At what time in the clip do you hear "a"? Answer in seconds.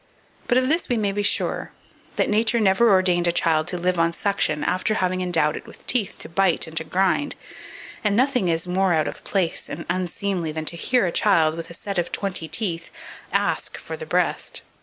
3.27-3.31, 11.05-11.11, 11.69-11.75